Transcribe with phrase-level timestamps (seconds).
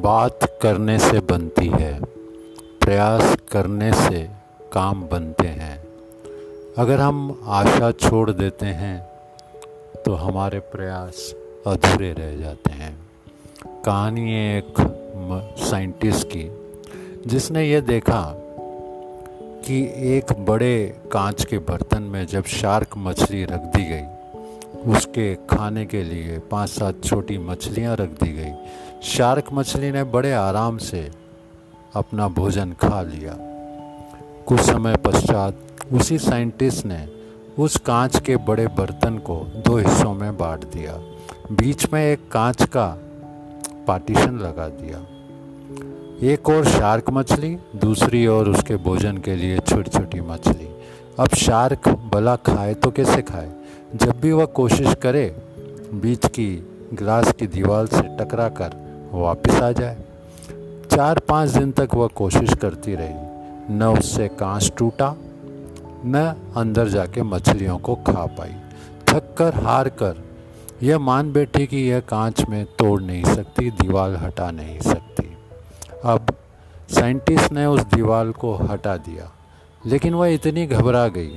[0.00, 2.00] बात करने से बनती है,
[2.80, 4.20] प्रयास करने से
[4.72, 5.78] काम बनते हैं।
[6.78, 8.98] अगर हम आशा छोड़ देते हैं
[10.04, 11.34] तो हमारे प्रयास
[11.66, 12.94] अधूरे रह जाते हैं।
[13.84, 14.80] कहानी है एक
[15.60, 16.48] साइंटिस्ट की,
[17.26, 18.22] जिसने ये देखा
[19.66, 20.76] कि एक बड़े
[21.12, 24.19] कांच के बर्तन में जब शार्क मछली रख दी गई
[24.86, 28.52] उसके खाने के लिए पाँच सात छोटी मछलियाँ रख दी गई।
[29.02, 31.10] शार्क मछली ने बड़े आराम से
[31.94, 33.36] अपना भोजन खा लिया।
[34.46, 35.56] कुछ समय पश्चात
[35.92, 37.08] उसी साइंटिस्ट ने
[37.58, 40.92] उस कांच के बड़े बर्तन को दो हिस्सों में बांट दिया।
[41.52, 42.98] बीच में एक कांच का
[43.86, 45.06] पार्टीशन लगा दिया।
[46.32, 50.68] एक और शार्क मछली, दूसरी ओर उसके भोजन के लिए छोटी छोटी मछली।
[51.18, 53.59] अब शार्क भला खाए तो कैसे खाए?
[53.94, 55.36] जब भी वह कोशिश करे,
[55.94, 58.74] बीच की ग्लास की दीवार से टकरा कर
[59.12, 59.96] वापस आ जाए।
[60.90, 65.14] चार पाँच दिन तक वह कोशिश करती रही। न उससे कांच टूटा,
[66.06, 68.54] न अंदर जाके मछलियों को खा पाई।
[69.08, 70.24] थक कर हार कर
[70.82, 75.36] यह मान बैठी कि यह कांच में तोड़ नहीं सकती, दीवार हटा नहीं सकती।
[76.04, 76.34] अब
[76.90, 79.30] साइंटिस्ट ने उस दीवार को हटा दिया,
[79.86, 81.32] लेकिन वह इतनी घबरा गई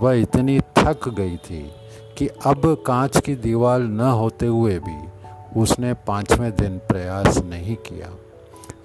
[0.00, 1.72] वह इतनी थक गई थी
[2.18, 5.12] कि अब कांच की दीवार न होते हुए भी
[5.60, 8.08] उसने पाँचवें दिन प्रयास नहीं किया।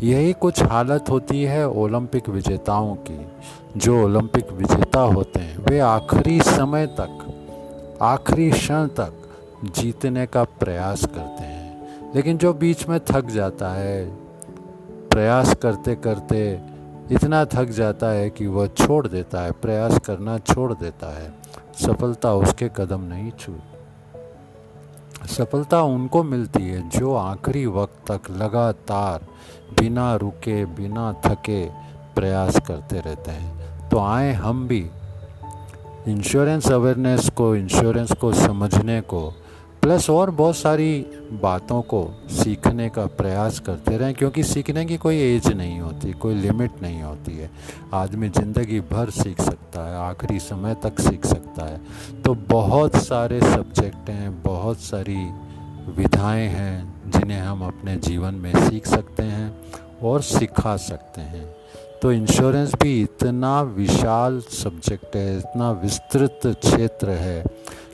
[0.01, 3.25] यही कुछ हालत होती है ओलंपिक विजेताओं की।
[3.77, 7.33] जो ओलंपिक विजेता होते हैं, वे आखिरी समय तक,
[8.01, 9.13] आखिरी क्षण तक
[9.63, 14.05] जीतने का प्रयास करते हैं। लेकिन जो बीच में थक जाता है,
[15.09, 16.59] प्रयास करते करते
[17.11, 21.33] इतना थक जाता है कि वह छोड़ देता है, प्रयास करना छोड़ देता है।
[21.81, 23.55] सफलता उसके कदम नहीं छू।
[25.25, 29.19] सफलता उनको मिलती है जो आखिरी वक्त तक लगातार
[29.79, 31.65] बिना रुके, बिना थके
[32.15, 34.89] प्रयास करते रहते हैं। तो आए हम भी।
[36.07, 39.33] इंश्योरेंस अवेयरनेस को इंश्योरेंस को समझने को
[39.87, 41.99] प्लस और बहुत सारी बातों को
[42.29, 47.01] सीखने का प्रयास करते रहें, क्योंकि सीखने की कोई एज नहीं होती, कोई लिमिट नहीं
[47.01, 47.49] होती है।
[47.93, 51.79] आदमी ज़िंदगी भर सीख सकता है, आखिरी समय तक सीख सकता है।
[52.21, 55.17] तो बहुत सारे सब्जेक्ट हैं, बहुत सारी
[55.97, 59.51] विधाएँ हैं, जिन्हें हम अपने जीवन में सीख सकते हैं
[60.03, 61.45] और सिखा सकते हैं।
[62.01, 67.43] तो इंश्योरेंस भी इतना विशाल सब्जेक्ट है, इतना विस्तृत क्षेत्र है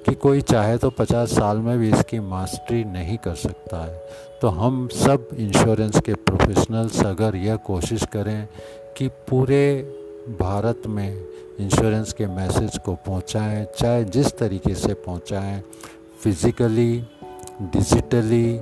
[0.06, 4.02] कि कोई चाहे तो पचास साल में भी इसकी मास्टरी नहीं कर सकता है।
[4.41, 8.47] तो हम सब इंश्योरेंस के प्रोफेशनल्स अगर यह कोशिश करें
[8.97, 9.81] कि पूरे
[10.40, 11.25] भारत में
[11.59, 15.62] इंश्योरेंस के मैसेज को पहुंचाएँ, चाहे जिस तरीके से पहुंचाएँ
[16.24, 17.03] फिज़िकली
[17.62, 18.59] डिजिटली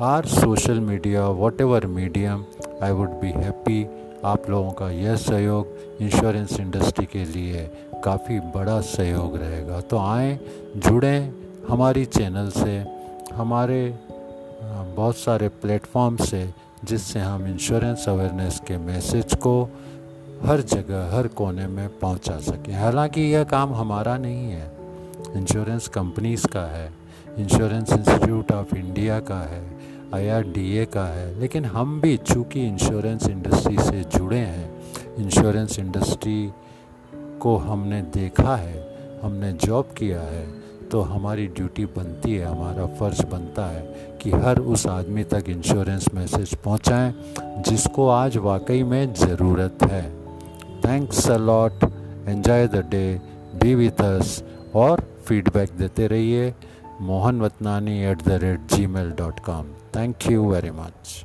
[0.00, 1.28] और social media
[1.60, 2.44] whatever medium
[2.82, 3.86] I would be happy
[4.24, 7.70] आप लोगों का यह सहयोग इंश्योरेंस इंडस्ट्री के लिए
[8.04, 10.38] काफ़ी बड़ा सहयोग रहेगा। तो आए,
[10.76, 11.32] जुड़ें
[11.68, 12.78] हमारी चैनल से,
[13.34, 13.94] हमारे
[14.96, 16.48] बहुत सारे प्लेटफॉर्म से,
[16.84, 19.62] जिससे हम इंश्योरेंस अवेयरनेस के मैसेज को
[20.44, 24.70] हर जगह, हर कोने में पहुँचा सकें। हालाँकि यह काम हमारा नहीं है।
[25.36, 26.92] इंश्योरेंस कंपनीज़ का है,
[27.38, 29.62] इंश्योरेंस इंस्टीट्यूट ऑफ़ इंडिया का है,
[30.14, 34.70] आईआरडीए का है, लेकिन हम भी चूँकि इंश्योरेंस इंडस्ट्री से जुड़े हैं,
[35.18, 36.50] इंश्योरेंस इंडस्ट्री
[37.40, 38.86] को हमने देखा है,
[39.22, 40.46] हमने जॉब किया है
[40.90, 43.82] तो हमारी ड्यूटी बनती है, हमारा फ़र्ज़ बनता है
[44.22, 47.12] कि हर उस आदमी तक इंश्योरेंस मैसेज पहुंचाएँ,
[47.68, 50.02] जिसको आज वाकई में ज़रूरत है।
[50.84, 51.84] Thanks a lot
[52.28, 53.20] enjoy the day
[53.62, 54.42] be with us
[54.76, 56.52] और फीडबैक देते रहिए।
[57.02, 61.24] Mohan Vatnani at the rate Gmail dot com thank you very much